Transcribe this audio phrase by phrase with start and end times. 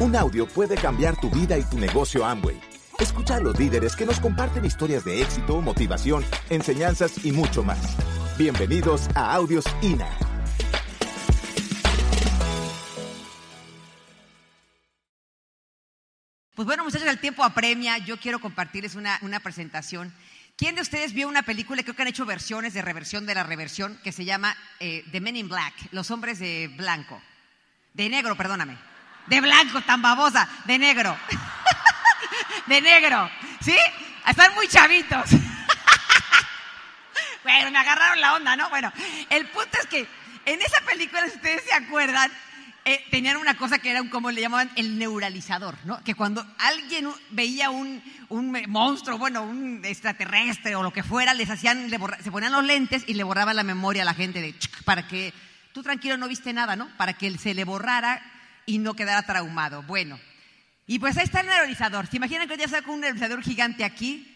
[0.00, 2.60] Un audio puede cambiar tu vida y tu negocio Amway.
[3.00, 7.96] Escucha a los líderes que nos comparten historias de éxito, motivación, enseñanzas y mucho más.
[8.38, 10.08] Bienvenidos a Audios INA.
[16.54, 17.98] Pues bueno, muchachos, el tiempo apremia.
[17.98, 20.14] Yo quiero compartirles una, una presentación.
[20.56, 23.42] ¿Quién de ustedes vio una película, creo que han hecho versiones de reversión de la
[23.42, 27.20] reversión, que se llama eh, The Men in Black, Los Hombres de Blanco?
[27.94, 28.78] De negro, perdóname.
[29.28, 30.48] De blanco, tan babosa.
[30.64, 31.16] De negro.
[32.66, 33.30] De negro.
[33.60, 33.76] ¿Sí?
[34.26, 35.30] Están muy chavitos.
[37.44, 38.68] Bueno, me agarraron la onda, ¿no?
[38.68, 38.92] Bueno,
[39.30, 40.06] el punto es que
[40.44, 42.30] en esa película, si ustedes se acuerdan,
[42.84, 46.02] eh, tenían una cosa que era un, como le llamaban, el neuralizador, ¿no?
[46.04, 51.48] Que cuando alguien veía un, un monstruo, bueno, un extraterrestre o lo que fuera, les
[51.48, 54.54] hacían, le se ponían los lentes y le borraban la memoria a la gente de
[54.84, 55.32] para que
[55.72, 56.88] tú tranquilo no viste nada, ¿no?
[56.96, 58.22] Para que se le borrara
[58.68, 59.82] y no quedara traumado.
[59.82, 60.20] Bueno,
[60.86, 62.06] y pues ahí está el neuralizador.
[62.06, 64.34] ¿Se imaginan que ya saco un neuralizador gigante aquí?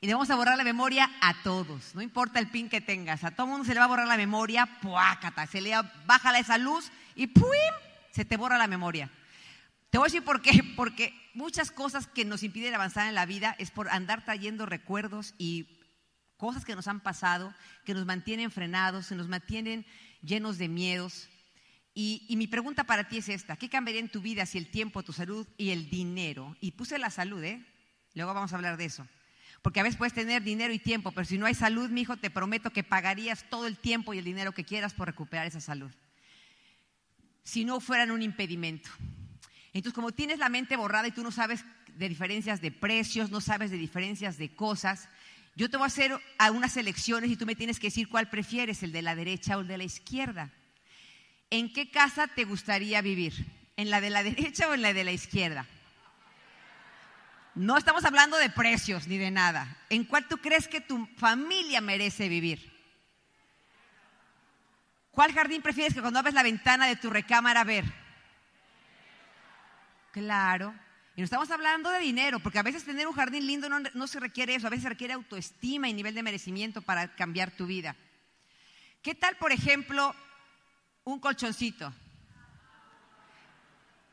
[0.00, 3.24] Y le vamos a borrar la memoria a todos, no importa el pin que tengas,
[3.24, 5.72] a todo mundo se le va a borrar la memoria, puácata, se le
[6.06, 7.50] baja esa luz y ¡pum!
[8.12, 9.10] se te borra la memoria.
[9.90, 13.26] Te voy a decir por qué, porque muchas cosas que nos impiden avanzar en la
[13.26, 15.80] vida es por andar trayendo recuerdos y
[16.36, 19.84] cosas que nos han pasado, que nos mantienen frenados, que nos mantienen
[20.22, 21.28] llenos de miedos.
[22.00, 25.02] Y, mi pregunta para ti es esta, ¿qué cambiaría en tu vida si el tiempo,
[25.02, 26.56] tu salud y el dinero?
[26.60, 27.60] Y puse la salud, ¿eh?
[28.14, 29.04] Luego vamos a hablar de eso.
[29.62, 32.16] Porque a veces puedes tener dinero y tiempo, pero si no hay salud, mi hijo,
[32.16, 35.60] te prometo que pagarías todo el tiempo y el dinero que quieras por recuperar esa
[35.60, 35.90] salud.
[37.42, 38.90] Si no fueran un impedimento.
[39.72, 41.64] Entonces, como tienes la mente borrada y tú no sabes
[41.96, 45.08] de diferencias de precios, no sabes de diferencias de cosas,
[45.56, 48.84] yo te voy a hacer algunas selecciones y tú me tienes que decir cuál prefieres,
[48.84, 50.52] el de la derecha o el de la izquierda.
[51.50, 53.46] ¿En qué casa te gustaría vivir?
[53.76, 55.66] ¿En la de la derecha o en la de la izquierda?
[57.54, 59.76] No estamos hablando de precios ni de nada.
[59.90, 62.72] ¿En cuál tú crees que tu familia merece vivir?
[65.10, 67.84] ¿Cuál jardín prefieres que cuando abres la ventana de tu recámara ver?
[70.12, 70.72] Claro.
[71.16, 74.20] Y no estamos hablando de dinero, porque a veces tener un jardín lindo no, se
[74.20, 77.96] requiere eso, a veces requiere autoestima y nivel de merecimiento para cambiar tu vida.
[79.02, 80.14] ¿Qué tal, por ejemplo,
[81.12, 81.92] un colchoncito?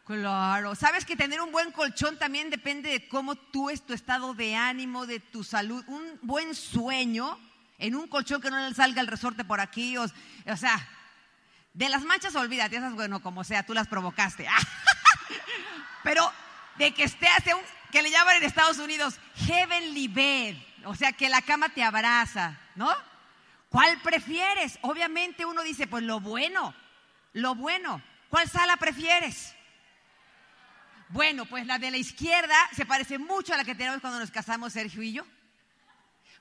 [0.06, 4.34] Claro, sabes que tener un buen colchón también depende de cómo tú es tu estado
[4.36, 5.84] de ánimo, de tu salud.
[5.88, 7.40] Un buen sueño
[7.80, 10.08] en un colchón que no le salga el resorte por aquí, o,
[10.56, 10.88] sea,
[11.74, 14.48] de las manchas olvídate, esas bueno, como sea, tú las provocaste.
[16.04, 16.32] Pero
[16.78, 21.14] de que esté hacia un, que le llaman en Estados Unidos heavenly bed, o sea,
[21.14, 22.94] que la cama te abraza, ¿no?
[23.70, 24.78] ¿Cuál prefieres?
[24.84, 26.74] Obviamente uno dice, pues lo bueno,
[27.36, 28.02] lo bueno.
[28.30, 29.54] ¿Cuál sala prefieres?
[31.10, 34.32] Bueno, pues la de la izquierda se parece mucho a la que tenemos cuando nos
[34.32, 35.26] casamos Sergio y yo.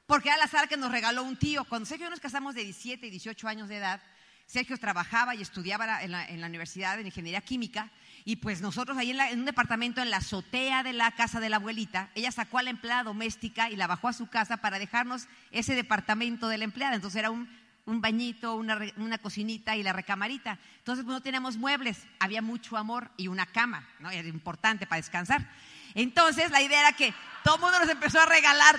[0.06, 1.64] Porque era la sala que nos regaló un tío.
[1.64, 4.00] Cuando Sergio y yo nos casamos de 17 y 18 años de edad,
[4.46, 7.90] Sergio trabajaba y estudiaba en la, en Universidad de Ingeniería Química
[8.24, 11.48] y pues nosotros ahí en, en un departamento en la azotea de la casa de
[11.48, 14.78] la abuelita, ella sacó a la empleada doméstica y la bajó a su casa para
[14.78, 16.94] dejarnos ese departamento de la empleada.
[16.94, 17.48] Entonces era un,
[17.86, 20.58] un bañito, una, una cocinita y la recamarita.
[20.78, 24.10] Entonces pues, no teníamos muebles, había mucho amor y una cama, ¿no?
[24.10, 25.48] Era importante para descansar.
[25.94, 28.76] Entonces la idea era que todo mundo nos empezó a regalar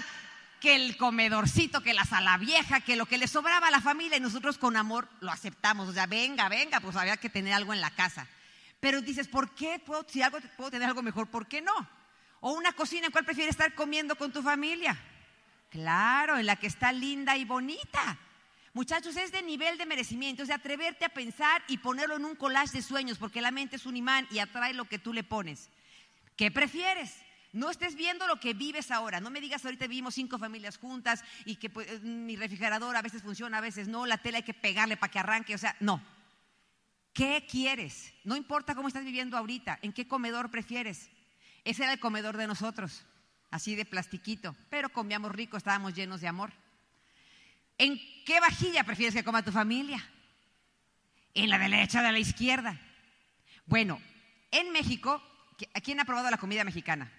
[0.59, 4.17] que el comedorcito, que la sala vieja, que lo que le sobraba a la familia
[4.17, 5.87] y nosotros con amor lo aceptamos.
[5.87, 8.27] O sea, venga, venga, pues había que tener algo en la casa.
[8.79, 11.27] Pero dices, ¿por qué puedo, si algo, puedo tener algo mejor?
[11.27, 11.73] ¿Por qué no?
[12.39, 14.97] O una cocina en cuál prefieres estar comiendo con tu familia.
[15.69, 18.17] Claro, en la que está linda y bonita.
[18.75, 22.35] Muchachos, es de nivel de merecimiento, es de atreverte a pensar y ponerlo en un
[22.35, 25.23] collage de sueños, porque la mente es un imán y atrae lo que tú le
[25.23, 25.69] pones.
[26.35, 27.15] ¿Qué prefieres?
[27.53, 29.21] No estés viendo lo que vives ahora.
[29.21, 33.21] No me digas ahorita vivimos cinco familias juntas y que pues, mi refrigerador a veces
[33.21, 35.55] funciona, a veces no, la tela hay que pegarle para que arranque.
[35.55, 36.03] O sea, no.
[37.13, 38.13] ¿Qué quieres?
[38.25, 41.09] No importa cómo estás viviendo ahorita, ¿en qué comedor prefieres?
[41.63, 43.05] Ese era el comedor de nosotros,
[43.51, 46.51] así de plastiquito, pero comíamos rico, estábamos llenos de amor.
[47.77, 50.03] ¿En qué vajilla prefieres que coma tu familia?
[51.33, 52.79] ¿En la derecha o de la izquierda?
[53.65, 54.01] Bueno,
[54.51, 55.21] en México,
[55.73, 57.11] ¿a quién ha probado la comida mexicana?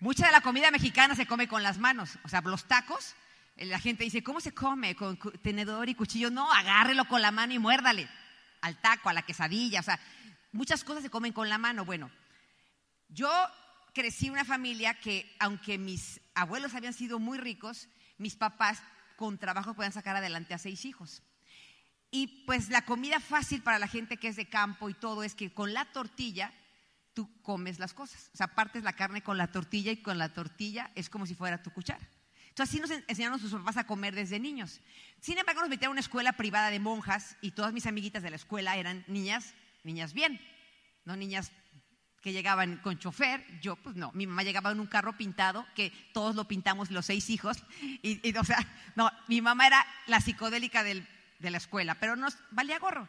[0.00, 3.14] Mucha de la comida mexicana se come con las manos, o sea, los tacos.
[3.56, 4.94] eh, La gente dice, ¿cómo se come?
[4.94, 6.30] ¿Con tenedor y cuchillo?
[6.30, 8.08] No, agárrelo con la mano y muérdale
[8.60, 9.80] al taco, a la quesadilla.
[9.80, 9.98] O sea,
[10.52, 11.86] muchas cosas se comen con la mano.
[11.86, 12.10] Bueno,
[13.08, 13.30] yo
[13.94, 17.88] crecí en una familia que, aunque mis abuelos habían sido muy ricos,
[18.18, 18.82] mis papás
[19.16, 21.22] con trabajo podían sacar adelante a seis hijos.
[22.10, 25.34] Y pues la comida fácil para la gente que es de campo y todo es
[25.34, 26.52] que con la tortilla
[27.12, 28.30] tú comes las cosas.
[28.34, 31.34] O sea, partes la carne con la tortilla y con la tortilla es como si
[31.34, 32.08] fuera tu cuchara.
[32.50, 34.80] Entonces así nos enseñaron sus papás a comer desde niños.
[35.20, 38.30] Sin embargo, nos metieron a una escuela privada de monjas y todas mis amiguitas de
[38.30, 40.40] la escuela eran niñas, niñas bien,
[41.04, 41.50] no niñas
[42.24, 45.92] que llegaban con chofer, yo pues no, mi mamá llegaba en un carro pintado, que
[46.14, 47.62] todos lo pintamos los seis hijos,
[48.02, 48.66] y, o sea,
[48.96, 51.04] no, mi mamá era la psicodélica de
[51.38, 53.06] la escuela, pero nos valía gorro.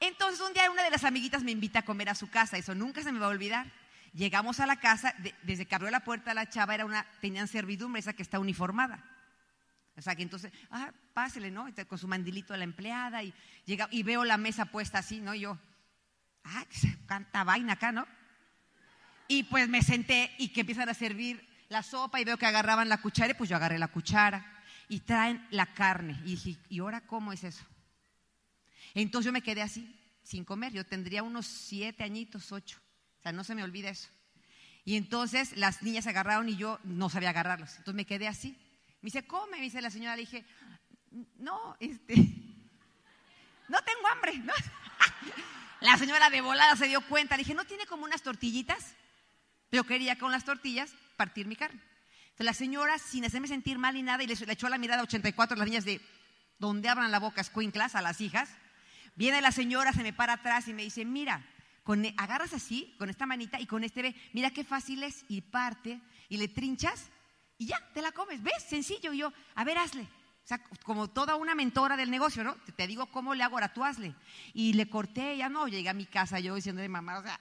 [0.00, 2.74] Entonces un día una de las amiguitas me invita a comer a su casa, eso
[2.74, 3.72] nunca se me va a olvidar.
[4.12, 8.00] Llegamos a la casa, desde que abrió la puerta la chava era una, tenían servidumbre,
[8.00, 9.02] esa que está uniformada.
[9.96, 11.68] O sea que entonces, ah, pásele, ¿no?
[11.88, 13.32] Con su mandilito a la empleada y
[13.64, 15.32] llega y veo la mesa puesta así, ¿no?
[15.32, 15.58] Y yo,
[16.44, 16.66] ah,
[17.06, 18.06] canta vaina acá, ¿no?
[19.32, 22.90] Y pues me senté y que empiezan a servir la sopa y veo que agarraban
[22.90, 26.20] la cuchara y pues yo agarré la cuchara y traen la carne.
[26.26, 27.64] Y dije, ¿y ahora cómo es eso?
[28.92, 30.74] Entonces yo me quedé así, sin comer.
[30.74, 32.78] Yo tendría unos siete añitos, ocho.
[33.20, 34.10] O sea, no se me olvida eso.
[34.84, 37.70] Y entonces las niñas agarraron y yo no sabía agarrarlos.
[37.70, 38.50] Entonces me quedé así.
[39.00, 40.14] Me dice, come, me dice la señora.
[40.14, 40.44] Le dije,
[41.38, 44.42] no, este, no tengo hambre.
[45.80, 47.34] La señora de volada se dio cuenta.
[47.36, 48.94] Le dije, ¿no tiene como unas tortillitas?
[49.72, 51.80] Yo quería con las tortillas partir mi carne.
[52.24, 55.04] Entonces la señora, sin hacerme sentir mal ni nada, y le, echó la mirada a
[55.04, 56.00] 84 a las niñas de
[56.58, 58.50] donde abran la boca escuinclas a las hijas.
[59.16, 61.44] Viene la señora, se me para atrás y me dice, mira,
[61.82, 65.40] con, e, agarras así, con esta manita y con este mira qué fácil es y
[65.40, 67.10] parte y le trinchas
[67.62, 68.42] y ya, te la comes.
[68.42, 68.64] ¿Ves?
[68.68, 69.12] Sencillo.
[69.12, 70.08] Y yo, a ver, hazle.
[70.44, 72.56] O sea, como toda una mentora del negocio, ¿no?
[72.76, 74.14] Te, digo cómo le hago, ahora tú hazle.
[74.54, 77.38] Y le corté, ya no, llegué a mi casa yo diciendo de mamá, o sea,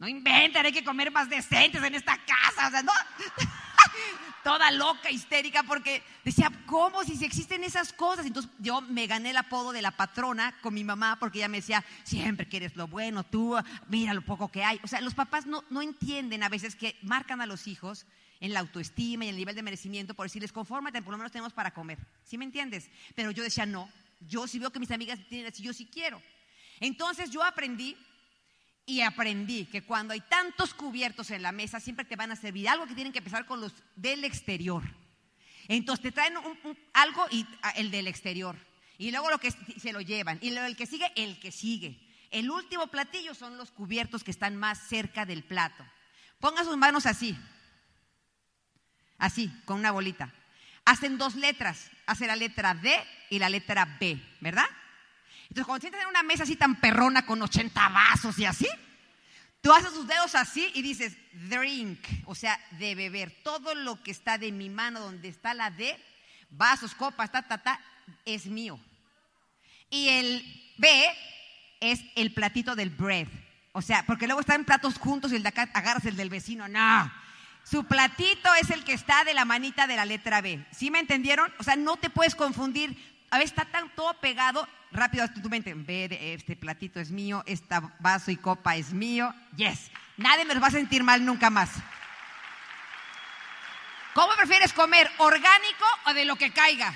[0.00, 2.92] no inventen, hay que comer más decentes en esta casa, o sea, no.
[4.42, 8.26] toda loca, histérica, porque decía, ¿cómo si, existen esas cosas?
[8.26, 11.58] Entonces yo me gané el apodo de la patrona con mi mamá, porque ella me
[11.58, 13.56] decía, siempre quieres lo bueno, tú,
[13.88, 14.80] mira lo poco que hay.
[14.82, 18.06] O sea, los papás no, no entienden a veces que marcan a los hijos
[18.42, 21.52] en la autoestima y el nivel de merecimiento por decirles, confórmate, por lo menos tenemos
[21.52, 21.96] para comer.
[22.24, 22.90] ¿Sí me entiendes?
[23.14, 26.20] Pero yo decía, no, yo sí veo que mis amigas tienen así, yo sí quiero.
[26.80, 27.96] Entonces yo aprendí
[28.84, 32.68] y aprendí que cuando hay tantos cubiertos en la mesa, siempre te van a servir
[32.68, 34.82] algo que tienen que empezar con los del exterior.
[35.68, 36.34] Entonces te traen
[36.94, 38.56] algo y ah, el del exterior.
[38.98, 40.40] Y luego lo que se lo llevan.
[40.42, 41.96] Y luego el que sigue, el que sigue.
[42.32, 45.84] El último platillo son los cubiertos que están más cerca del plato.
[46.40, 47.38] Ponga sus manos así
[49.22, 50.30] así, con una bolita.
[50.84, 52.92] Hacen dos letras, hace la letra D
[53.30, 54.66] y la letra B, ¿verdad?
[55.42, 58.68] Entonces, cuando sientes en una mesa así tan perrona con 80 vasos y así,
[59.60, 61.16] tú haces tus dedos así y dices
[61.48, 63.30] drink, o sea, de beber.
[63.44, 65.96] Todo lo que está de mi mano, donde está la D,
[66.50, 67.80] vasos, copas, ta, ta, ta,
[68.24, 68.80] es mío.
[69.88, 71.06] Y el B
[71.80, 73.28] es el platito del bread.
[73.70, 76.66] O sea, porque luego están platos juntos y el de acá agarras el del vecino.
[76.66, 77.21] No.
[77.64, 80.64] Su platito es el que está de la manita de la letra B.
[80.72, 81.52] ¿Sí me entendieron?
[81.58, 82.96] O sea, no te puedes confundir.
[83.30, 85.72] A veces está tan todo pegado, rápido tu mente.
[85.74, 89.32] B, este platito es mío, este vaso y copa es mío.
[89.56, 89.90] Yes.
[90.16, 91.70] Nadie me los va a sentir mal nunca más.
[94.14, 95.10] ¿Cómo prefieres comer?
[95.18, 96.94] ¿Orgánico o de lo que caiga?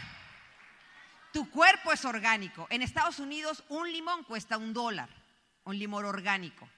[1.33, 2.67] Tu cuerpo es orgánico.
[2.71, 5.09] En Estados Unidos un limón cuesta un dólar,
[5.65, 6.69] un limón orgánico.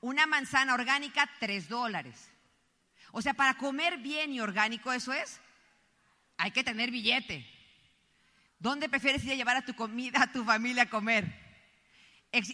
[0.00, 2.30] Una manzana orgánica, tres dólares.
[3.18, 5.40] O sea, para comer bien y orgánico, eso es,
[6.36, 7.50] hay que tener billete.
[8.58, 11.24] ¿Dónde prefieres ir a llevar a tu comida, a tu familia a comer?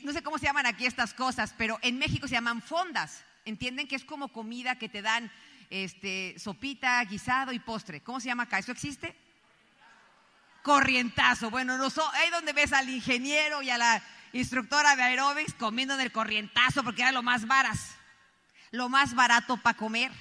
[0.05, 3.25] No sé cómo se llaman aquí estas cosas, pero en México se llaman fondas.
[3.45, 5.33] ¿Entienden que es como comida que te dan
[5.69, 8.01] este, sopita, guisado y postre?
[8.01, 8.61] ¿Cómo se llama acá?
[8.61, 9.17] ¿Eso existe?
[10.63, 11.51] Corrientazo.
[11.51, 14.01] Bueno, no ahí donde ves al ingeniero y a la
[14.33, 17.97] instructora de aeróbics comiendo en el corrientazo porque era lo más varas,
[18.71, 20.13] lo más barato para comer.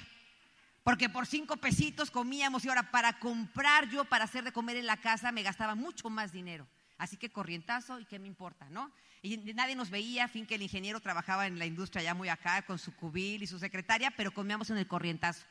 [0.82, 4.86] Porque por cinco pesitos comíamos y ahora para comprar yo, para hacer de comer en
[4.86, 6.66] la casa, me gastaba mucho más dinero.
[6.98, 8.92] Así que corrientazo y qué me importa, ¿no?
[9.22, 12.62] Y nadie nos veía, fin que el ingeniero trabajaba en la industria ya muy acá
[12.62, 15.44] con su cubil y su secretaria, pero comíamos en el corrientazo.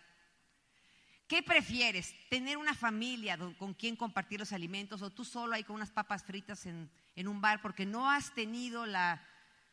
[1.28, 2.14] ¿Qué prefieres?
[2.30, 6.24] ¿Tener una familia con quien compartir los alimentos o tú solo ahí con unas papas
[6.24, 9.26] fritas en, en un bar porque no has tenido la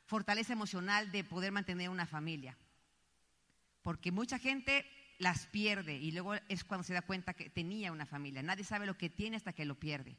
[0.07, 2.57] fortaleza emocional de poder mantener una familia?
[3.83, 4.87] Porque mucha gente
[5.19, 8.43] las pierde y luego es cuando se da cuenta que tenía una familia.
[8.43, 10.17] Nadie sabe lo que tiene hasta que lo pierde.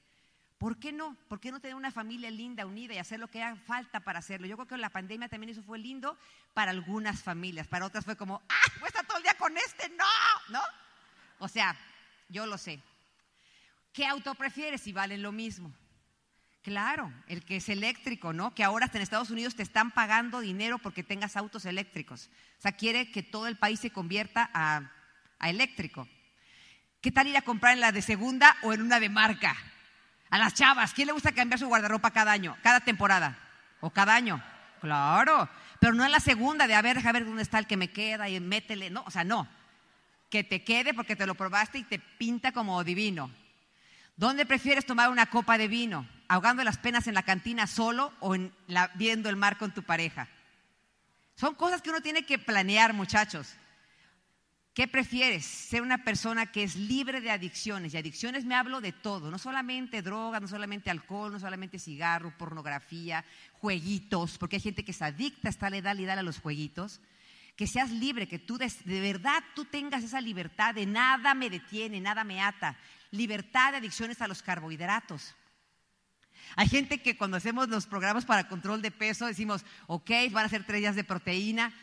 [0.57, 1.15] ¿Por qué no?
[1.29, 4.19] ¿Por qué no tener una familia linda, unida y hacer lo que haga falta para
[4.19, 4.45] hacerlo?
[4.45, 6.17] Yo creo que la pandemia también eso fue lindo
[6.53, 9.87] para algunas familias, para otras fue como, ah, voy estar todo el día con este,
[9.89, 10.03] no,
[10.49, 10.61] ¿no?
[11.39, 11.77] O sea,
[12.27, 12.81] yo lo sé.
[13.93, 15.73] ¿Qué auto prefieres si valen lo mismo?
[16.69, 18.53] Claro, el que es eléctrico, ¿no?
[18.53, 22.29] Que ahora hasta en Estados Unidos te están pagando dinero porque tengas autos eléctricos.
[22.59, 24.91] O sea, quiere que todo el país se convierta a,
[25.47, 26.07] eléctrico.
[27.01, 29.57] ¿Qué tal ir a comprar en la de segunda o en una de marca?
[30.29, 33.35] A las chavas, ¿quién le gusta cambiar su guardarropa cada año, cada temporada
[33.81, 34.39] o cada año?
[34.79, 35.49] Claro,
[35.79, 37.89] pero no en la segunda de a ver, a ver dónde está el que me
[37.89, 39.47] queda y métele, no, o sea, no.
[40.29, 43.31] Que te quede porque te lo probaste y te pinta como divino.
[44.15, 46.18] ¿Dónde prefieres tomar una copa de vino?
[46.31, 49.81] ¿Ahogando las penas en la cantina solo o en la, viendo el mar con tu
[49.81, 50.29] pareja?
[51.35, 53.55] Son cosas que uno tiene que planear, muchachos.
[54.75, 55.43] ¿Qué prefieres?
[55.43, 57.95] Ser una persona que es libre de adicciones.
[57.95, 62.37] Y adicciones me hablo de todo, no solamente drogas, no solamente alcohol, no solamente cigarro,
[62.37, 67.01] pornografía, jueguitos, porque hay gente que se adicta hasta la edad y a los jueguitos.
[67.55, 71.49] Que seas libre, que tú de, de verdad tú tengas esa libertad de nada me
[71.49, 72.77] detiene, nada me ata.
[73.09, 75.35] Libertad de adicciones a los carbohidratos.
[76.55, 80.49] Hay gente que cuando hacemos los programas para control de peso decimos, ok, van a
[80.49, 81.73] ser tres días de proteína.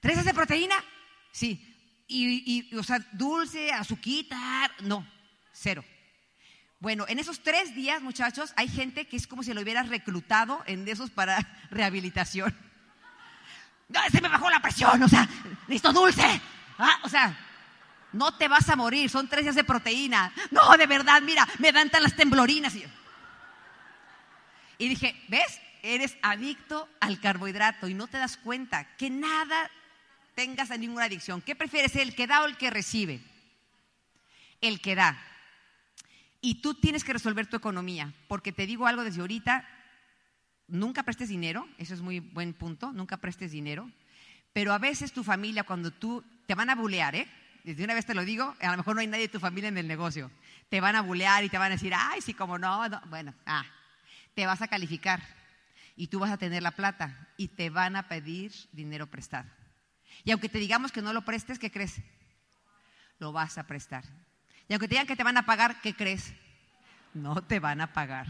[0.00, 0.76] ¿Tres días de proteína?
[1.32, 1.68] Sí,
[2.08, 5.06] y, o sea, dulce, azuquita, no,
[5.52, 5.84] cero.
[6.80, 10.62] Bueno, en esos tres días, muchachos, hay gente que es como si lo hubieras reclutado
[10.66, 11.38] en esos para
[11.70, 12.56] rehabilitación.
[13.88, 15.28] No, se me bajó la presión, o sea,
[15.66, 16.40] listo dulce.
[16.78, 17.36] Ah, o sea,
[18.12, 20.32] no te vas a morir, son tres días de proteína.
[20.50, 22.74] No, de verdad, mira, me dan tan las temblorinas.
[24.78, 25.60] Y dije, ¿ves?
[25.82, 29.70] Eres adicto al carbohidrato y no te das cuenta que nada
[30.34, 31.42] tengas a ninguna adicción.
[31.42, 33.20] ¿Qué prefieres, el que da o el que recibe?
[34.60, 35.20] El que da.
[36.40, 39.68] Y tú tienes que resolver tu economía, porque te digo algo desde ahorita,
[40.68, 43.90] nunca prestes dinero, eso es muy buen punto, nunca prestes dinero,
[44.52, 47.28] pero a veces tu familia cuando tú te van a bulear, ¿eh?
[47.64, 49.68] Desde una vez te lo digo, a lo mejor no hay nadie de tu familia
[49.68, 50.30] en el negocio,
[50.68, 53.00] te van a bulear y te van a decir, ay, sí, como no, no.
[53.06, 53.64] bueno, ah,
[54.38, 55.20] te vas a calificar
[55.96, 59.50] y tú vas a tener la plata y te van a pedir dinero prestado.
[60.22, 61.96] Y aunque te digamos que no lo prestes, ¿qué crees?
[63.18, 64.04] Lo vas a prestar.
[64.68, 66.34] Y aunque te digan que te van a pagar, ¿qué crees?
[67.14, 68.28] No te van a pagar.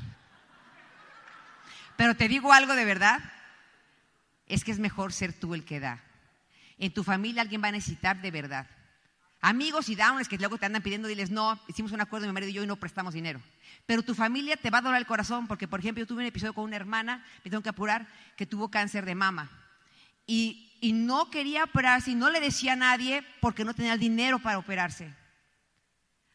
[1.98, 3.20] Pero te digo algo de verdad,
[4.46, 6.02] es que es mejor ser tú el que da.
[6.78, 8.66] En tu familia alguien va a necesitar de verdad.
[9.42, 12.48] Amigos y downers que luego te andan pidiendo, diles, no, hicimos un acuerdo mi marido
[12.48, 13.42] y yo y no prestamos dinero.
[13.88, 16.26] Pero tu familia te va a doler el corazón porque, por ejemplo, yo tuve un
[16.26, 19.50] episodio con una hermana, me tengo que apurar, que tuvo cáncer de mama.
[20.26, 24.40] Y no quería operarse y no le decía a nadie porque no tenía el dinero
[24.40, 25.14] para operarse.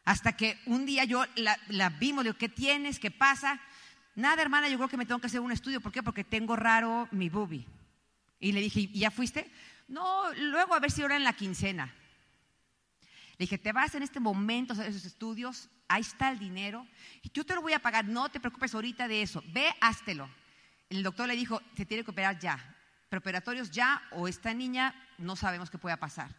[0.04, 2.98] Hasta que un día yo la, vimos, le digo, ¿qué tienes?
[2.98, 3.60] ¿Qué pasa?
[4.16, 5.80] Nada, hermana, yo creo que me tengo que hacer un estudio.
[5.80, 6.02] ¿Por qué?
[6.02, 7.68] Porque tengo raro mi boobie.
[8.40, 9.48] Y le dije, ¿y ya fuiste?
[9.86, 11.94] No, luego a ver si ahora en la quincena.
[13.38, 16.86] Le dije, te vas en este momento a hacer esos estudios, ahí está el dinero,
[17.32, 20.28] yo te lo voy a pagar, no te preocupes ahorita de eso, ve, háztelo.
[20.90, 22.74] El doctor le dijo, se tiene que operar ya
[23.14, 26.34] preparatorios ya o esta niña no sabemos qué pueda pasar.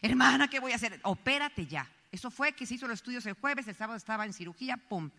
[0.00, 1.00] Hermana, ¿qué voy a hacer?
[1.02, 1.90] Opérate ya.
[2.12, 5.10] Eso fue que se hizo los estudios el jueves, el sábado estaba en cirugía, pum,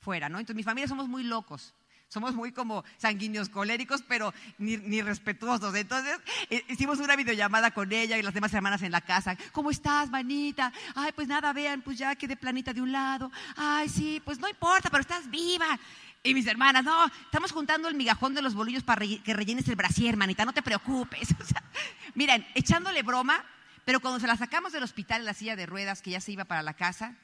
[0.00, 0.38] fuera, ¿no?
[0.38, 1.74] Entonces mi familia somos muy locos.
[2.08, 5.74] Somos muy como sanguíneos coléricos, pero ni, respetuosos.
[5.74, 6.18] Entonces
[6.50, 9.36] eh, hicimos una videollamada con ella y las demás hermanas en la casa.
[9.52, 10.72] ¿Cómo estás, manita?
[10.94, 13.30] Ay, pues nada, vean, pues ya quedé planita de un lado.
[13.56, 15.78] Ay, sí, pues no importa, pero estás viva.
[16.22, 19.76] Y mis hermanas, no, estamos juntando el migajón de los bolillos para que rellenes el
[19.76, 21.28] brasier, hermanita, no te preocupes.
[22.14, 23.44] miren, echándole broma,
[23.84, 26.32] pero cuando se la sacamos del hospital en la silla de ruedas, que ya se
[26.32, 27.16] iba para la casa,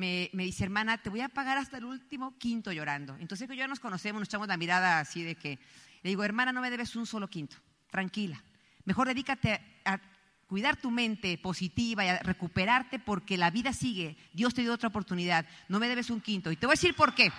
[0.00, 3.16] me, dice, hermana, te voy a pagar hasta el último quinto llorando.
[3.20, 5.58] Entonces que ya nos conocemos, nos echamos la mirada así de que,
[6.02, 7.56] le digo, hermana, no me debes un solo quinto,
[7.90, 8.42] tranquila.
[8.84, 10.00] Mejor dedícate a
[10.46, 14.16] cuidar tu mente positiva y a recuperarte porque la vida sigue.
[14.32, 15.46] Dios te dio otra oportunidad.
[15.68, 16.50] No me debes un quinto.
[16.50, 17.30] Y te voy a decir por qué.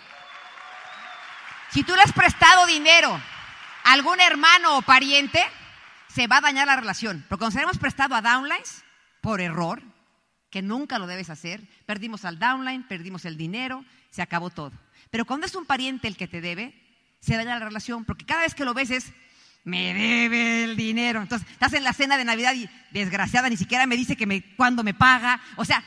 [1.72, 3.12] Si tú le has prestado dinero
[3.84, 5.44] a algún hermano o pariente,
[6.08, 7.26] se va a dañar la relación.
[7.28, 8.84] Porque cuando se hemos prestado a downlines,
[9.22, 9.82] por error,
[10.52, 14.74] que nunca lo debes hacer, perdimos al downline, perdimos el dinero, se acabó todo.
[15.10, 16.76] Pero cuando es un pariente el que te debe,
[17.22, 19.14] se daña la relación, porque cada vez que lo ves es,
[19.64, 21.22] me debe el dinero.
[21.22, 24.42] Entonces, estás en la cena de Navidad y desgraciada ni siquiera me dice que me,
[24.56, 25.40] cuándo me paga.
[25.56, 25.84] O sea,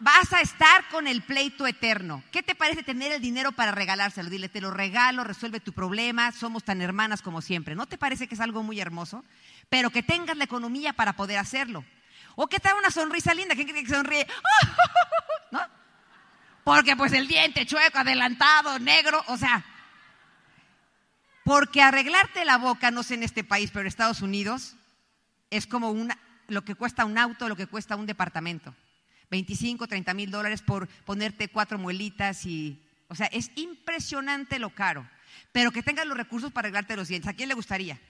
[0.00, 2.22] vas a estar con el pleito eterno.
[2.32, 4.30] ¿Qué te parece tener el dinero para regalárselo?
[4.30, 7.74] Dile, te lo regalo, resuelve tu problema, somos tan hermanas como siempre.
[7.74, 9.24] ¿No te parece que es algo muy hermoso?
[9.68, 11.84] Pero que tengas la economía para poder hacerlo.
[12.36, 14.26] O te da una sonrisa linda, ¿quién cree que sonríe?
[16.64, 19.62] Porque pues el diente chueco, adelantado, negro, o sea,
[21.44, 24.74] porque arreglarte la boca, no sé en este país, pero en Estados Unidos,
[25.50, 28.74] es como una, lo que cuesta un auto, lo que cuesta un departamento.
[29.30, 35.06] 25, 30 mil dólares por ponerte cuatro muelitas y, o sea, es impresionante lo caro.
[35.52, 37.28] pero que tengas los recursos para arreglarte los dientes.
[37.28, 38.00] ¿A quién le gustaría?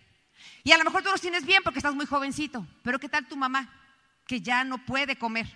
[0.63, 3.27] Y a lo mejor tú los tienes bien porque estás muy jovencito, pero ¿qué tal
[3.27, 3.69] tu mamá
[4.27, 5.47] que ya no puede comer?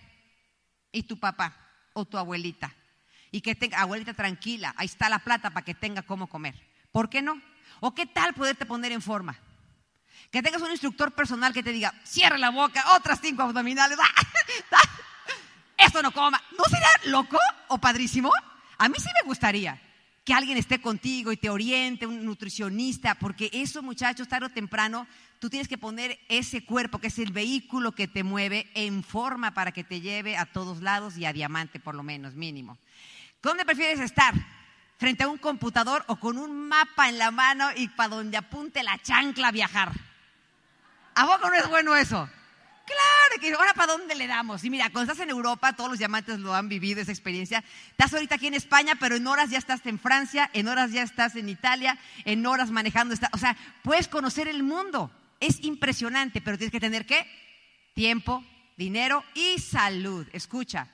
[0.93, 1.57] Y tu papá
[1.93, 2.75] o tu abuelita.
[3.31, 6.55] Y que tenga, abuelita tranquila, ahí está la plata para que tenga cómo comer.
[6.93, 7.41] ¿Por qué no?
[7.81, 9.39] ¿O qué tal poderte poner en forma?
[10.31, 13.99] Que tengas un instructor personal que te diga, cierra la boca, otras cinco abdominales.
[15.77, 16.43] Esto no coma.
[16.57, 18.31] ¿No sería loco o padrísimo?
[18.79, 19.81] A mí sí me gustaría
[20.25, 25.07] que alguien esté contigo y te oriente, un nutricionista, porque eso, muchachos, tarde o temprano,
[25.39, 29.55] tú tienes que poner ese cuerpo, que es el vehículo que te mueve, en forma
[29.55, 32.79] para que te lleve a todos lados y a diamante, por lo menos, mínimo.
[33.43, 34.35] ¿Dónde prefieres estar?
[34.99, 38.83] ¿Frente a un computador o con un mapa en la mano y para donde apunte
[38.83, 39.93] la chancla a viajar?
[41.15, 42.29] ¿A poco no es bueno eso?
[42.89, 44.65] Claro, que ahora para dónde le damos.
[44.65, 47.63] Y mira, cuando estás en Europa, todos los diamantes lo han vivido esa experiencia.
[47.91, 51.03] Estás ahorita aquí en España, pero en horas ya estás en Francia, en horas ya
[51.03, 53.15] estás en Italia, en horas manejando.
[53.33, 55.11] O sea, puedes conocer el mundo.
[55.41, 57.27] Es impresionante, pero tienes que tener qué?
[57.95, 58.45] Tiempo,
[58.77, 60.27] dinero y salud.
[60.33, 60.89] Escucha,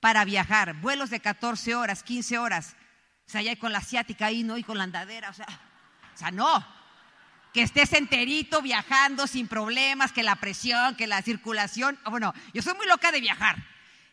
[0.00, 2.76] para viajar, vuelos de 14 horas, 15 horas.
[3.26, 4.58] O sea, ya hay con la asiática ahí, ¿no?
[4.58, 5.30] Y con la andadera.
[5.30, 5.46] O sea,
[6.14, 6.80] o sea no
[7.52, 11.98] que estés enterito viajando sin problemas, que la presión, que la circulación.
[12.04, 13.56] Ah, bueno, yo soy muy loca de viajar.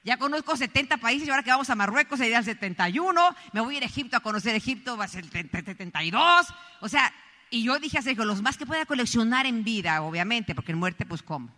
[0.03, 3.36] Ya conozco 70 países y ahora que vamos a Marruecos sería el 71.
[3.51, 6.48] Me voy a ir a Egipto a conocer Egipto, va a ser el 72.
[6.79, 7.13] O sea,
[7.49, 10.79] y yo dije a Sergio, los más que pueda coleccionar en vida, obviamente, porque en
[10.79, 11.53] muerte, pues cómo.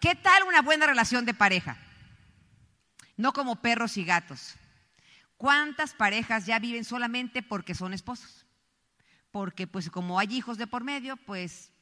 [0.00, 1.76] ¿Qué tal una buena relación de pareja?
[3.16, 4.54] No como perros y gatos.
[5.36, 8.46] ¿Cuántas parejas ya viven solamente porque son esposos?
[9.30, 11.72] porque pues como hay hijos de por medio, pues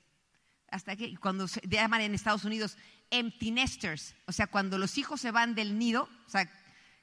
[0.70, 2.76] hasta que cuando se llaman en Estados Unidos
[3.10, 6.50] empty nesters, o sea, cuando los hijos se van del nido, o sea,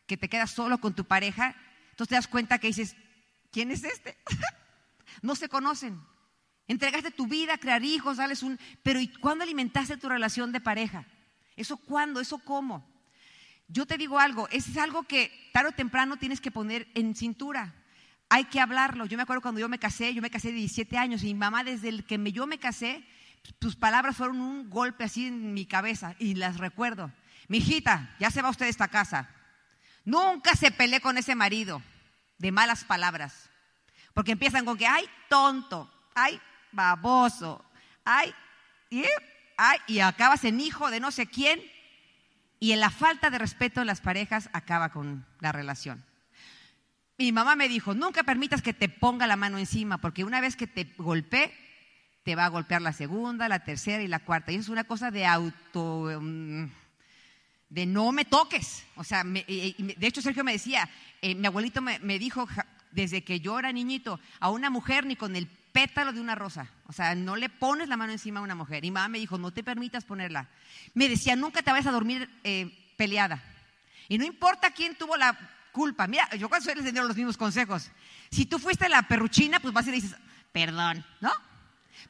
[0.06, 1.56] que te quedas solo con tu pareja,
[1.92, 2.96] entonces te das cuenta que dices,
[3.52, 4.18] ¿quién es este?
[5.22, 6.02] no se conocen.
[6.68, 8.60] Entregaste tu vida crear hijos, dales un...
[8.84, 11.06] Pero ¿y cuándo alimentaste tu relación de pareja?
[11.56, 12.20] ¿Eso cuándo?
[12.20, 12.88] ¿Eso cómo?
[13.68, 17.74] Yo te digo algo, es algo que tarde o temprano tienes que poner en cintura
[18.34, 19.06] hay que hablarlo.
[19.06, 21.64] Yo me acuerdo cuando yo me casé, yo me casé de 17 años y mamá
[21.64, 23.06] desde el que yo me casé,
[23.60, 27.12] tus palabras fueron un golpe así en mi cabeza y las recuerdo.
[27.48, 29.30] Mi hijita, ya se va usted de esta casa.
[30.04, 31.84] Nunca se peleé con ese marido
[32.40, 33.52] de malas palabras.
[34.14, 36.40] Porque empiezan con que, ay, tonto, ay,
[36.72, 37.64] baboso,
[38.06, 38.34] ay,
[38.90, 39.04] y,
[39.58, 41.62] ay, y acabas en hijo de no sé quién.
[42.60, 46.04] Y en la falta de respeto en las parejas acaba con la relación.
[47.18, 50.56] Mi mamá me dijo, nunca permitas que te ponga la mano encima, porque una vez
[50.56, 51.54] que te golpee,
[52.24, 54.52] te va a golpear la segunda, la tercera y la cuarta.
[54.52, 56.66] Y eso es una cosa de auto, mm,
[57.70, 58.86] de no me toques.
[58.96, 60.90] O sea, de hecho Sergio me decía,
[61.22, 62.48] eh, mi abuelito me, me, dijo,
[62.94, 66.70] desde que yo era niñito, a una mujer ni con el pétalo de una rosa.
[66.88, 68.86] O sea, no le pones la mano encima a una mujer.
[68.86, 70.48] Y mamá me dijo, no te permitas ponerla.
[70.94, 73.44] Me decía, nunca te vayas a dormir eh, peleada.
[74.08, 75.38] Y no importa quién tuvo la
[75.72, 76.08] culpa.
[76.08, 77.90] Mira, yo cuando les tenido los mismos consejos.
[78.30, 80.16] Si tú fuiste la perruchina, pues vas y le dices,
[80.52, 81.32] perdón, ¿no?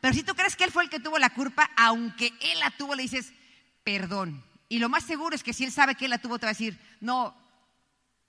[0.01, 2.71] Pero si tú crees que él fue el que tuvo la culpa, aunque él la
[2.71, 3.33] tuvo, le dices,
[3.83, 4.43] perdón.
[4.67, 6.49] Y lo más seguro es que si él sabe que él la tuvo, te va
[6.49, 7.35] a decir, no,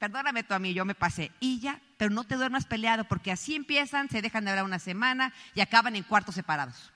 [0.04, 1.32] perdóname tú a mí, yo me pasé.
[1.40, 4.78] Y ya, pero no te duermas peleado, porque así empiezan, se dejan de hablar una
[4.78, 6.92] semana y acaban en cuartos separados.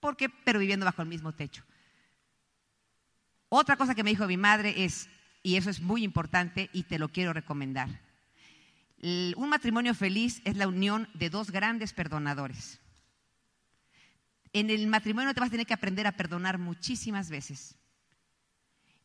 [0.00, 0.28] ¿Por qué?
[0.28, 1.62] Pero viviendo bajo el mismo techo.
[3.48, 5.08] Otra cosa que me dijo mi madre es,
[5.44, 7.88] y eso es muy importante y te lo quiero recomendar.
[9.00, 12.80] Un matrimonio feliz es la unión de dos grandes perdonadores.
[14.52, 17.76] En el matrimonio te vas a tener que aprender a perdonar muchísimas veces.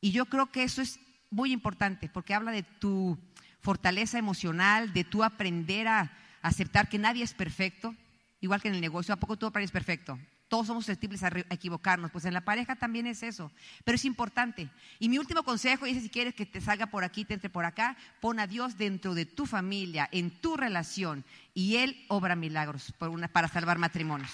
[0.02, 0.99] Y yo creo que eso es
[1.34, 3.17] muy importante porque habla de tu
[3.60, 7.96] fortaleza emocional, de tu aprender a aceptar que nadie es perfecto,
[8.41, 10.19] igual que en el negocio, ¿a poco tú eres perfecto?
[10.54, 13.52] todos somos susceptibles a, equivocarnos, pues en la pareja también es eso,
[13.84, 14.69] pero es importante.
[15.00, 17.65] Y mi último consejo es si quieres que te salga por aquí, te entre por
[17.65, 22.93] acá, pon a Dios dentro de tu familia, en tu relación, y Él obra milagros
[23.32, 24.30] para salvar matrimonios.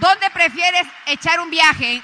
[0.00, 2.02] ¿Dónde prefieres echar un viaje?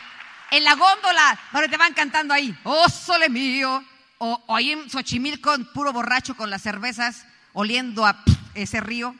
[0.50, 3.84] En la góndola, donde te van cantando ahí, oh sole mío,
[4.18, 8.22] o, o ahí en Xochimilco, puro borracho con las cervezas, oliendo a
[8.54, 9.14] ese río.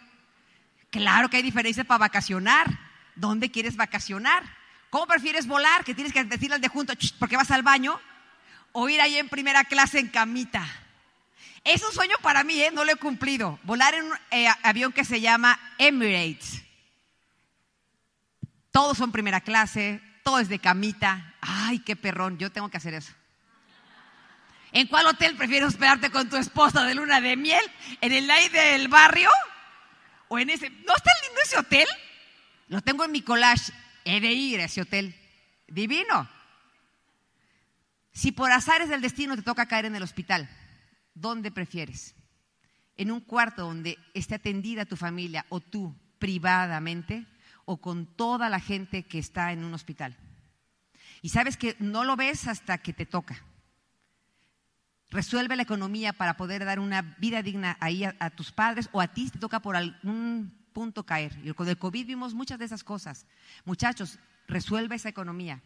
[0.91, 2.67] Claro que hay diferencias para vacacionar.
[3.15, 4.43] ¿Dónde quieres vacacionar?
[4.91, 5.85] ¿Cómo prefieres volar?
[5.85, 8.01] Que tienes que decirle al de junto, porque vas al baño.
[8.73, 10.67] O ir ahí en primera clase en camita.
[11.65, 12.71] Es un sueño para mí, ¿eh?
[12.73, 13.59] no lo he cumplido.
[13.65, 16.63] Volar en un eh, avión que se llama Emirates.
[18.71, 21.35] Todos son primera clase, todo es de camita.
[21.41, 23.15] Ay, qué perrón, yo tengo que hacer eso.
[24.73, 27.63] ¿En cuál hotel prefieres hospedarte con tu esposa de luna de miel?
[28.03, 29.31] ¿En el aire del barrio?
[30.29, 30.69] ¿O en ese?
[30.69, 31.89] ¿No está lindo ese hotel?
[32.67, 33.73] Lo tengo en mi collage.
[34.05, 35.19] He de ir a ese hotel.
[35.67, 36.29] Divino.
[38.13, 40.47] Si por azares del destino te toca caer en el hospital,
[41.15, 42.15] ¿dónde prefieres?
[42.99, 47.25] ¿En un cuarto donde esté atendida tu familia o tú privadamente
[47.69, 50.17] o con toda la gente que está en un hospital?
[51.21, 53.45] Y sabes que no lo ves hasta que te toca.
[55.11, 59.01] Resuelve la economía para poder dar una vida digna ahí a, a tus padres o
[59.01, 61.39] a ti te toca por algún punto caer.
[61.45, 63.27] Y con el COVID vimos muchas de esas cosas.
[63.65, 65.63] Muchachos, resuelve esa economía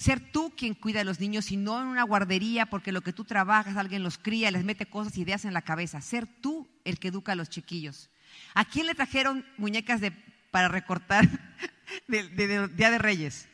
[0.00, 3.12] ser tú quien cuida a los niños y no en una guardería porque lo que
[3.12, 6.00] tú trabajas, alguien los cría, les mete cosas, ideas en la cabeza.
[6.00, 8.08] Ser tú el que educa a los chiquillos.
[8.54, 10.12] ¿A quién le trajeron muñecas de,
[10.50, 11.28] para recortar
[12.08, 13.48] de, Día de Reyes?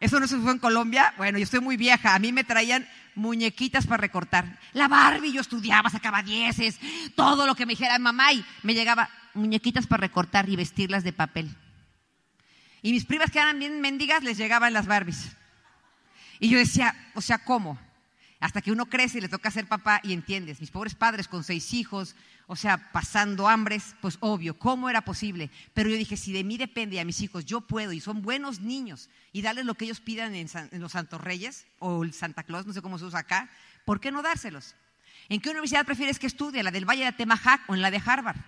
[0.00, 1.14] ¿Eso no se fue en Colombia?
[1.16, 2.14] Bueno, yo estoy muy vieja.
[2.14, 4.58] A mí me traían muñequitas para recortar.
[4.72, 6.80] La Barbie, yo estudiaba, sacaba dieces,
[7.14, 11.12] todo lo que me dijera mamá y me llegaba muñequitas para recortar y vestirlas de
[11.12, 11.54] papel.
[12.82, 15.36] Y mis primas que eran bien mendigas les llegaban las Barbies.
[16.40, 17.78] Y yo decía, o sea, ¿cómo?
[18.42, 20.60] Hasta que uno crece y le toca ser papá y entiendes.
[20.60, 22.16] Mis pobres padres con seis hijos,
[22.48, 25.48] o sea, pasando hambres, pues obvio, ¿cómo era posible?
[25.74, 28.20] Pero yo dije, si de mí depende y a mis hijos yo puedo y son
[28.20, 32.12] buenos niños y darles lo que ellos pidan en, en los Santos Reyes o el
[32.14, 33.48] Santa Claus, no sé cómo se usa acá,
[33.84, 34.74] ¿por qué no dárselos?
[35.28, 36.64] ¿En qué universidad prefieres que estudie?
[36.64, 38.40] ¿La del Valle de Temajac o en la de Harvard?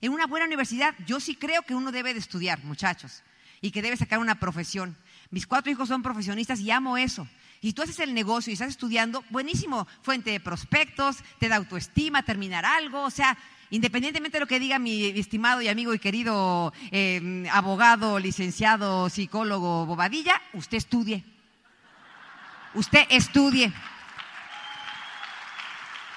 [0.00, 3.22] En una buena universidad, yo sí creo que uno debe de estudiar, muchachos,
[3.60, 4.96] y que debe sacar una profesión.
[5.30, 7.28] Mis cuatro hijos son profesionistas y amo eso.
[7.64, 12.24] Y tú haces el negocio y estás estudiando, buenísimo, fuente de prospectos, te da autoestima,
[12.24, 13.38] terminar algo, o sea,
[13.70, 19.86] independientemente de lo que diga mi estimado y amigo y querido em, abogado, licenciado, psicólogo,
[19.86, 21.24] bobadilla, usted estudie.
[22.74, 23.72] Usted estudie.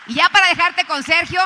[0.08, 1.42] Y ya para dejarte con Sergio,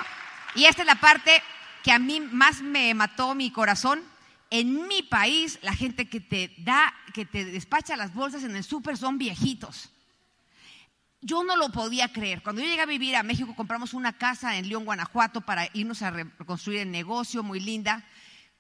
[0.56, 1.44] y esta es la parte
[1.84, 4.02] que a mí más me mató mi corazón.
[4.50, 8.64] En mi país, la gente que te da, que te despacha las bolsas en el
[8.64, 9.92] súper son viejitos.
[11.22, 12.42] Yo no lo podía creer.
[12.42, 16.02] Cuando yo llegué a vivir a México, compramos una casa en León, Guanajuato, para irnos
[16.02, 18.06] a reconstruir el negocio, muy linda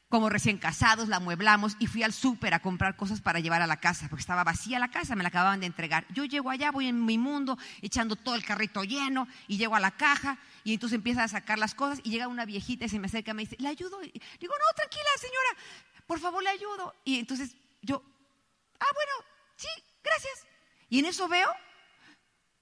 [0.09, 3.67] como recién casados, la amueblamos y fui al súper a comprar cosas para llevar a
[3.67, 6.07] la casa, porque estaba vacía la casa, me la acababan de entregar.
[6.09, 9.79] Yo llego allá, voy en mi mundo, echando todo el carrito lleno y llego a
[9.79, 12.97] la caja y entonces empieza a sacar las cosas y llega una viejita y se
[12.97, 14.03] me acerca y me dice, ¿le ayudo?
[14.03, 16.95] Y digo, no, tranquila señora, por favor le ayudo.
[17.05, 18.03] Y entonces yo,
[18.79, 19.11] ah, bueno,
[19.57, 19.67] sí,
[20.03, 20.47] gracias.
[20.89, 21.49] Y en eso veo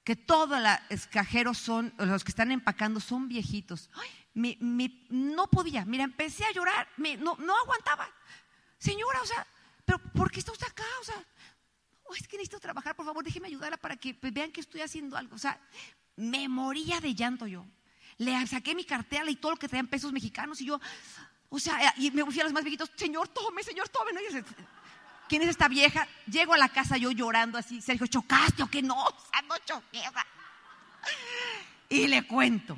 [0.04, 3.90] que todos los cajeros son, los que están empacando son viejitos.
[3.94, 4.10] Ay,
[5.10, 8.10] no podía, mira, empecé a llorar, no, no aguantaba.
[8.78, 9.46] Señora, o sea,
[9.84, 10.86] pero ¿por qué está usted acá?
[11.02, 11.16] O sea,
[12.04, 14.82] oh, es que necesito trabajar, por favor, déjeme ayudarla para que pues, vean que estoy
[14.82, 15.36] haciendo algo.
[15.36, 15.60] O sea,
[16.16, 17.66] me moría de llanto yo.
[18.18, 20.80] Le saqué mi cartera y todo lo que traían pesos mexicanos y yo,
[21.50, 24.12] o sea, y me fui a los más viejitos, señor, tome, señor, tome.
[24.14, 24.20] ¿no?
[25.30, 26.08] ¿Quién es esta vieja?
[26.26, 28.82] Llego a la casa yo llorando así, Sergio, ¿chocaste o qué?
[28.82, 30.02] No, o sea, no choqué.
[31.90, 32.78] Y le cuento,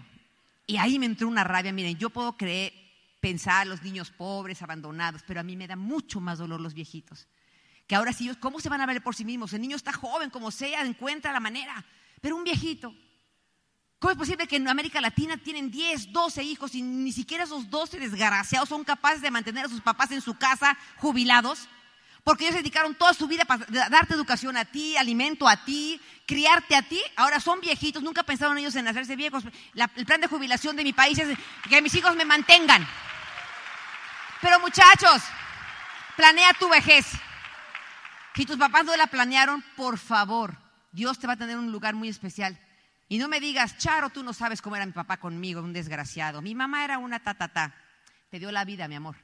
[0.70, 1.74] y ahí me entró una rabia.
[1.74, 2.72] Miren, yo puedo creer,
[3.20, 7.28] pensar los niños pobres, abandonados, pero a mí me da mucho más dolor los viejitos.
[7.88, 9.52] Que ahora sí, ¿cómo se van a ver por sí mismos?
[9.52, 11.84] El niño está joven, como sea, encuentra la manera.
[12.22, 12.94] Pero un viejito,
[13.98, 17.68] ¿cómo es posible que en América Latina tienen 10, 12 hijos y ni siquiera esos
[17.72, 21.68] 12 desgraciados son capaces de mantener a sus papás en su casa jubilados?
[22.30, 26.76] Porque ellos dedicaron toda su vida para darte educación a ti, alimento a ti, criarte
[26.76, 27.02] a ti.
[27.16, 29.44] Ahora son viejitos, nunca pensaron ellos en hacerse viejos.
[29.96, 31.36] el plan de jubilación de mi país es
[31.68, 32.88] que mis hijos me mantengan.
[34.44, 35.24] Pero muchachos,
[36.16, 37.08] planea tu vejez.
[38.36, 40.56] Si tus papás no la planearon, por favor,
[40.92, 42.60] Dios te va a tener un lugar muy especial.
[43.08, 46.44] Y no me digas, Charo, tú no sabes cómo era mi papá conmigo, un desgraciado.
[46.44, 47.74] Mi mamá era una ta
[48.30, 49.16] Te dio la vida, mi amor.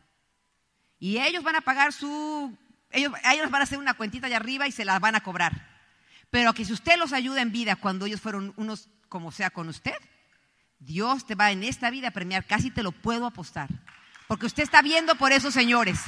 [0.98, 2.58] Y ellos van a pagar su
[2.92, 5.76] ellos, ellos van a hacer una cuentita allá arriba y se las van a cobrar.
[6.30, 9.70] Pero que si usted los ayuda en vida cuando ellos fueron unos como sea con
[9.70, 9.96] usted,
[10.80, 13.70] Dios te va en esta vida a premiar, casi te lo puedo apostar.
[14.28, 16.00] Porque usted está viendo por esos señores.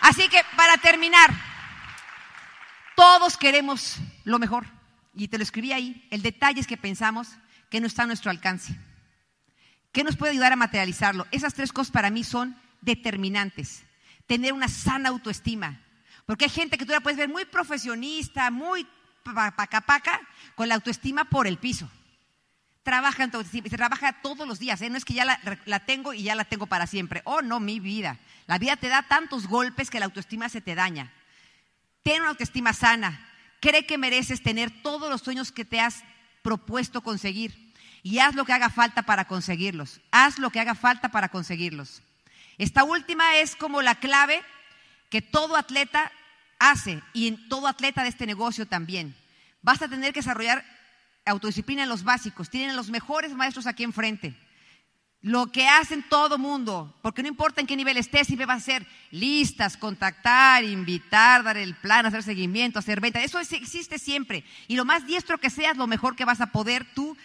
[0.00, 1.30] Así que para terminar,
[2.96, 4.66] todos queremos lo mejor.
[5.14, 6.06] Y te lo escribí ahí.
[6.10, 7.28] El detalle es que pensamos
[7.70, 8.76] que no está a nuestro alcance.
[9.92, 11.26] ¿Qué nos puede ayudar a materializarlo?
[11.30, 13.84] Esas tres cosas para mí son determinantes
[14.26, 15.80] tener una sana autoestima.
[16.26, 18.86] Porque hay gente que tú la puedes ver muy profesionista, muy
[19.22, 20.20] paca paca,
[20.54, 21.90] con la autoestima por el piso.
[22.82, 24.90] Trabaja en tu autoestima, se trabaja todos los días, ¿eh?
[24.90, 27.22] no es que ya la, la, tengo y ya la tengo para siempre.
[27.24, 28.18] Oh, no, mi vida.
[28.46, 31.10] La vida te da tantos golpes que la autoestima se te daña.
[32.02, 33.26] Ten una autoestima sana,
[33.60, 36.04] cree que mereces tener todos los sueños que te has
[36.42, 40.02] propuesto conseguir y haz lo que haga falta para conseguirlos.
[40.10, 42.02] Haz lo que haga falta para conseguirlos.
[42.58, 44.42] Esta última es como la clave
[45.10, 46.10] que todo atleta
[46.58, 49.14] hace y en todo atleta de este negocio también.
[49.62, 50.64] Vas a tener que desarrollar
[51.24, 52.50] autodisciplina en los básicos.
[52.50, 54.34] Tienen los mejores maestros aquí enfrente.
[55.24, 58.60] Lo que hacen todo mundo, porque no importa en qué nivel estés, siempre va a
[58.60, 63.24] ser listas, contactar, invitar, dar el plan, hacer seguimiento, hacer venta.
[63.24, 64.44] Eso existe siempre.
[64.68, 67.16] Y lo más diestro que seas, lo mejor que vas a poder tú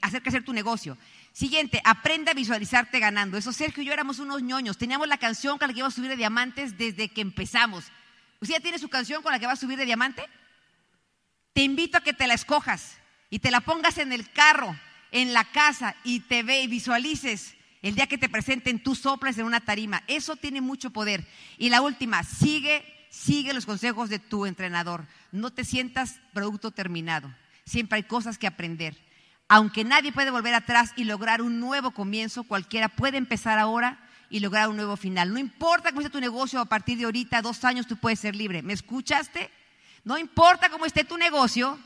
[0.00, 0.96] hacer crecer tu negocio.
[1.32, 3.36] Siguiente, aprende a visualizarte ganando.
[3.36, 4.78] Eso Sergio y yo éramos unos ñoños.
[4.78, 7.86] Teníamos la canción con la que iba a subir de diamantes desde que empezamos.
[8.40, 10.22] ¿Usted ya tiene su canción con la que va a subir de diamante?
[11.52, 12.96] Te invito a que te la escojas
[13.28, 14.78] y te la pongas en el carro
[15.12, 19.38] en la casa y te ve y visualices el día que te presenten, tú soplas
[19.38, 20.02] en una tarima.
[20.06, 21.26] Eso tiene mucho poder.
[21.56, 25.06] Y la última, sigue, sigue los consejos de tu entrenador.
[25.32, 27.34] No te sientas producto terminado.
[27.64, 28.98] Siempre hay cosas que aprender.
[29.48, 34.40] Aunque nadie puede volver atrás y lograr un nuevo comienzo, cualquiera puede empezar ahora y
[34.40, 35.32] lograr un nuevo final.
[35.32, 38.36] No importa cómo esté tu negocio, a partir de ahorita, dos años, tú puedes ser
[38.36, 38.62] libre.
[38.62, 39.50] ¿Me escuchaste?
[40.04, 41.78] No importa cómo esté tu negocio,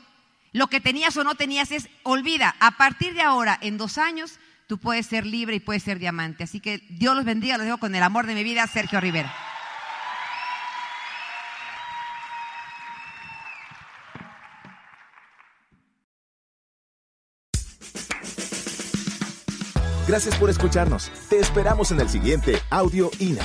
[0.55, 4.39] lo que tenías o no tenías es, olvida, a partir de ahora, en dos años,
[4.67, 6.45] tú puedes ser libre y puedes ser diamante.
[6.45, 9.35] Así que Dios los bendiga, los dejo con el amor de mi vida, Sergio Rivera.
[20.07, 21.11] Gracias por escucharnos.
[21.27, 23.43] Te esperamos en el siguiente Audio INA.